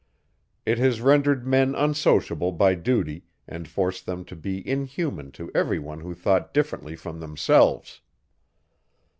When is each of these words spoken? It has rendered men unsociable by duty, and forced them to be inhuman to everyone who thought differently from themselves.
It 0.65 0.79
has 0.79 0.99
rendered 0.99 1.45
men 1.45 1.75
unsociable 1.75 2.51
by 2.53 2.73
duty, 2.73 3.25
and 3.47 3.67
forced 3.67 4.07
them 4.07 4.25
to 4.25 4.35
be 4.35 4.67
inhuman 4.67 5.31
to 5.33 5.51
everyone 5.53 5.99
who 5.99 6.15
thought 6.15 6.55
differently 6.55 6.95
from 6.95 7.19
themselves. 7.19 8.01